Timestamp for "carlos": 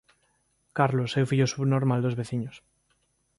0.77-1.11